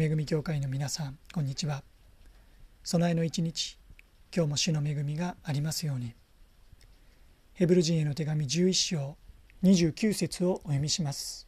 [0.00, 1.82] 恵み教会の皆さんこんにちは。
[2.84, 3.76] 備えの一日
[4.34, 6.14] 今日も主の恵みがありますように。
[7.52, 9.18] ヘブル人への手紙11章
[9.62, 11.46] 29節をお読みします。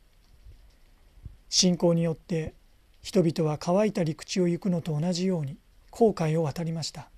[1.49, 2.53] 信仰によって
[3.01, 5.57] 人々は乾いた陸地を行くのと同じように
[5.89, 7.09] 航海を渡りました。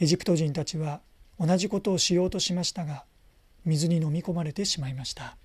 [0.00, 1.02] エジプト人たちは
[1.38, 3.04] 同じことをしようとしましたが
[3.64, 5.36] 水に飲み込まれてしまいました。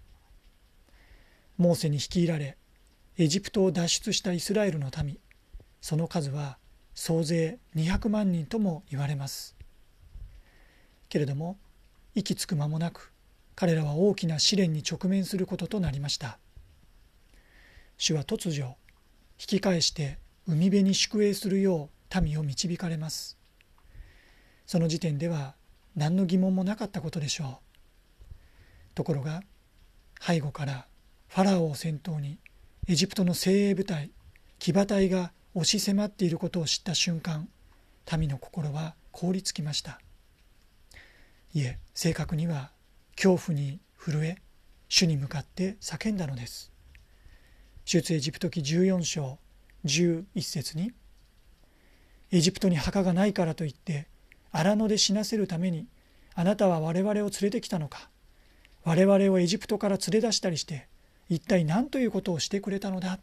[1.56, 2.58] モーセに率いられ
[3.20, 5.18] エジプトを脱出したイスラエルの民。
[5.82, 6.60] その数は
[6.94, 9.56] 総勢200万人とも言われます。
[11.10, 11.58] けれども
[12.14, 13.12] 息つく間もなく
[13.56, 16.38] 彼らは大きな試練に直面することとなりました。
[17.98, 18.76] 主は突如
[19.40, 23.36] 引き返して海辺に宿営するよう民を導かれます。
[24.68, 25.56] その時点では
[25.96, 27.56] 何の疑問もなかったことでしょう。
[28.94, 29.42] ところが
[30.22, 30.86] 背後から
[31.30, 32.38] ファラオを先頭に
[32.90, 34.12] エジプトの精鋭部隊
[34.60, 37.50] 騎馬隊が押し迫っていることを知った瞬間
[38.18, 40.00] 民の心は凍りつきました。
[41.54, 42.72] いえ正確には
[43.18, 44.38] 恐怖に震え
[44.88, 46.72] 主に向かって叫んだのです。
[47.84, 49.38] 出エジプト記14章
[49.84, 50.94] 11節に
[52.32, 54.08] エジプトに墓がないからといって
[54.54, 55.88] 荒野で死なせるために
[56.36, 58.10] あなたは我々を連れてきたのか。
[58.86, 60.88] 我々をエジプトから連れ出したりして
[61.30, 63.20] 一体何ということをしてくれたのだ？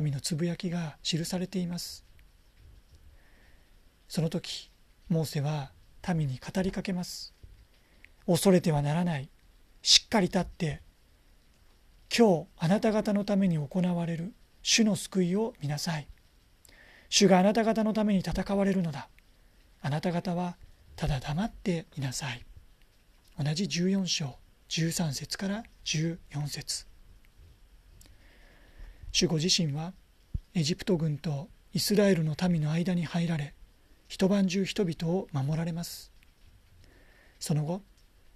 [0.00, 2.04] 民のつぶやきが記されています。
[4.08, 4.70] その時
[5.08, 5.72] モーセは
[6.14, 7.34] 民に語りかけます。
[8.26, 9.28] 恐れてはならない。
[9.82, 10.82] しっかり立って
[12.16, 16.06] 今日あなた方のために行われる主の救いを見なさい。
[17.08, 19.08] 主があなた方のために戦われるのだ。
[19.82, 20.56] あなた方は
[20.94, 22.44] ただ黙っていなさい。
[23.36, 24.36] 同じ14章
[24.68, 26.89] 13節から14節。
[29.12, 29.92] 主ご自身は
[30.54, 33.54] エジプト軍とイスラエルの民の間に入られ
[34.06, 36.12] 一晩中人々を守られます。
[37.38, 37.82] その後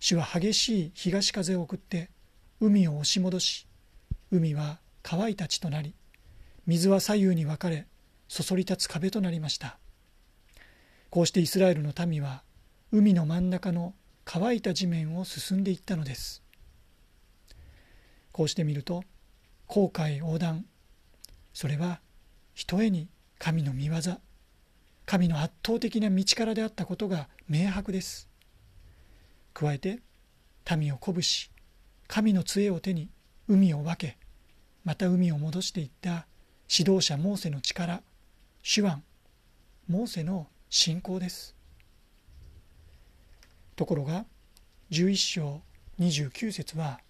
[0.01, 2.11] 主は激しい東風を送って
[2.61, 3.67] 海を押し戻し
[4.31, 5.95] 海は乾いた地となり
[6.67, 7.87] 水は左右に分かれ
[8.29, 9.79] そそり立つ壁となりました。
[11.11, 12.43] こうしてイスラエルの民は
[12.91, 13.95] 海の真ん中の
[14.25, 16.43] 乾いた地面を進んでいったのです。
[18.33, 19.05] こうしてみると
[19.67, 20.67] 航海横断。
[21.53, 22.01] それは
[22.55, 23.09] ひとえに
[23.39, 24.19] 神の御業。
[25.07, 28.29] 神の圧倒的な道からであったことが明白です。
[29.53, 30.01] 加えて
[30.77, 31.51] 民を鼓舞し
[32.09, 33.11] 神の杖を手に
[33.47, 34.17] 海を分け
[34.85, 36.27] また海を戻していった
[36.69, 38.03] 指導者モーセの力
[38.63, 38.97] 手腕。
[39.87, 41.55] モーセの信仰です。
[43.77, 44.25] ところが
[44.91, 45.61] 11章
[45.99, 47.01] 29節は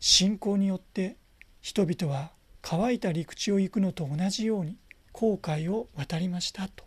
[0.00, 1.16] 信仰によって
[1.64, 2.30] 人々は
[2.60, 4.76] 乾いた陸地を行くのと同じように
[5.12, 6.84] 航海を渡りましたと。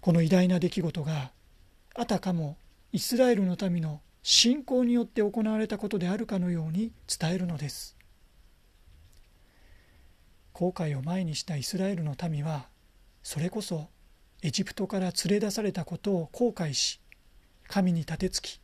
[0.00, 1.30] この偉大な出来事が
[1.94, 2.56] あたかも
[2.90, 7.96] イスラエルの民の信仰によって行われたことであるかのように伝えるのです。
[10.52, 12.66] 航海を前にしたイスラエルの民は
[13.22, 13.88] それこそ
[14.42, 17.00] エジプトから連れ出されたことを後悔し
[17.68, 18.60] 神に立てつき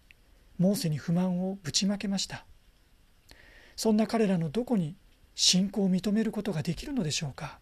[0.59, 2.45] モーセに不満をぶちまけました。
[3.77, 4.97] そんな彼らのどこに
[5.35, 7.59] 信仰を認めることができるのでしょうか？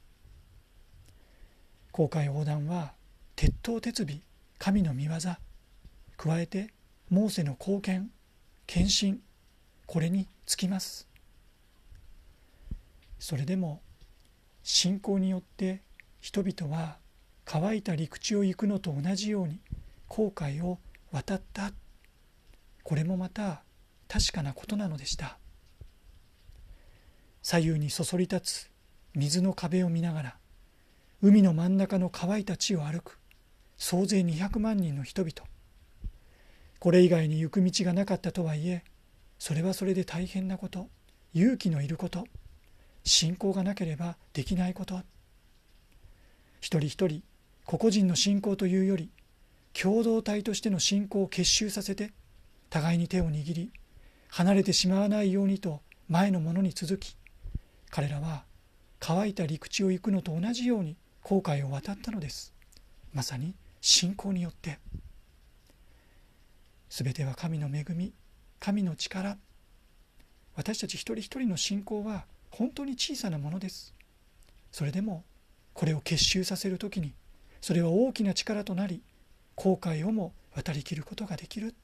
[1.90, 2.92] 航海横断は
[3.36, 4.06] 鉄頭鉄尾
[4.58, 5.10] 神の御業
[6.16, 6.70] 加えて
[7.10, 8.10] モーセの貢献
[8.66, 9.20] 献身
[9.86, 11.08] これにつきます。
[13.18, 13.80] それでも
[14.62, 15.80] 信仰によって
[16.20, 16.96] 人々は
[17.44, 19.58] 乾いた陸地を行くのと同じように
[20.08, 20.78] 航海を
[21.10, 21.72] 渡った。
[22.84, 23.62] これもまた
[24.08, 25.38] 確かなことなのでした。
[27.42, 28.70] 左右にそそり立つ
[29.14, 30.36] 水の壁を見ながら
[31.22, 33.18] 海の真ん中の乾いた地を歩く
[33.76, 35.32] 総勢200万人の人々。
[36.78, 38.82] これ以外に行く道がなかったとはいえ
[39.38, 40.88] それはそれで大変なこと
[41.32, 42.24] 勇気のいること
[43.04, 45.00] 信仰がなければできないこと。
[46.60, 47.22] 一人一人
[47.66, 49.10] 個々人の信仰というより
[49.72, 52.12] 共同体としての信仰を結集させて
[52.70, 53.72] 互いに手を握り
[54.28, 57.16] 離れてしまわないようにと前のものに続き
[57.92, 58.44] 彼らは
[59.00, 62.54] 乾いた陸地を行くのと同じように航海を渡ったのです。
[63.12, 64.78] まさに信仰によって。
[66.88, 68.14] 全ては神の恵み
[68.58, 69.36] 神の力。
[70.56, 73.94] 私たち一人一人の信仰は本当に小さなものです。
[74.70, 75.22] それでも
[75.74, 77.12] これを結集させる時に
[77.60, 79.02] それは大きな力となり
[79.54, 81.74] 後悔をも渡りきることができる。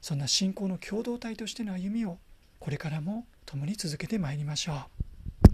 [0.00, 2.18] そんな信仰の共同体としての歩みを
[2.58, 4.95] これからも共に続けてまいりましょう。